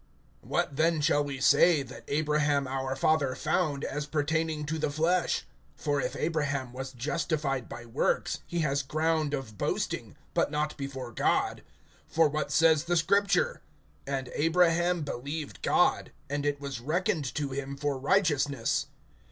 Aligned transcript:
WHAT 0.41 0.77
then 0.77 0.99
shall 0.99 1.23
we 1.23 1.39
say 1.39 1.83
that 1.83 2.03
Abraham 2.07 2.67
our 2.67 2.95
father 2.95 3.35
found, 3.35 3.83
as 3.83 4.07
pertaining 4.07 4.65
to 4.65 4.79
the 4.79 4.89
flesh? 4.89 5.43
(2)For 5.79 6.01
if 6.03 6.15
Abraham 6.15 6.73
was 6.73 6.91
justified 6.91 7.69
by 7.69 7.85
works, 7.85 8.39
he 8.47 8.61
has 8.61 8.81
ground 8.81 9.35
of 9.35 9.59
boasting; 9.59 10.15
but 10.33 10.49
not 10.49 10.75
before 10.75 11.11
God. 11.11 11.61
(3)For 12.11 12.31
what 12.31 12.51
says 12.51 12.85
the 12.85 12.97
Scripture? 12.97 13.61
And 14.07 14.31
Abraham 14.33 15.03
believed 15.03 15.61
God, 15.61 16.11
and 16.31 16.47
it 16.47 16.59
was 16.59 16.79
reckoned 16.79 17.25
to 17.35 17.51
him 17.51 17.77
for 17.77 17.95
righteousness. 17.99 18.87